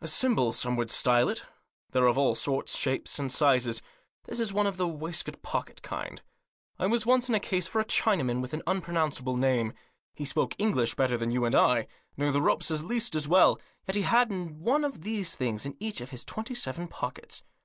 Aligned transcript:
A 0.00 0.06
symbol 0.06 0.52
some 0.52 0.76
would 0.76 0.88
style 0.88 1.28
it. 1.28 1.42
They're 1.90 2.06
of 2.06 2.16
all 2.16 2.36
sorts, 2.36 2.76
shapes 2.78 3.18
and 3.18 3.32
sizes; 3.32 3.82
that 4.22 4.38
is 4.38 4.52
one 4.52 4.68
of 4.68 4.76
the 4.76 4.86
waistcoat 4.86 5.42
pocket 5.42 5.82
kind. 5.82 6.22
I 6.78 6.86
was 6.86 7.04
once 7.06 7.28
in 7.28 7.34
a 7.34 7.40
case 7.40 7.66
for 7.66 7.80
a 7.80 7.84
Chinaman 7.84 8.40
with 8.40 8.54
an 8.54 8.62
unpronounce 8.68 9.20
able 9.20 9.36
name. 9.36 9.72
He 10.14 10.24
spoke 10.26 10.54
English 10.58 10.94
better 10.94 11.16
than 11.16 11.32
you 11.32 11.44
and 11.44 11.56
I, 11.56 11.88
knew 12.16 12.30
the 12.30 12.40
ropes 12.40 12.70
at 12.70 12.82
least 12.82 13.16
as 13.16 13.26
well, 13.26 13.60
yet 13.84 13.96
he 13.96 14.02
had 14.02 14.30
one 14.30 14.84
of 14.84 15.02
these 15.02 15.34
things 15.34 15.66
in 15.66 15.76
each 15.80 16.00
of 16.00 16.12
about 16.12 16.24
twenty 16.24 16.54
seven 16.54 16.86
pockets. 16.86 17.42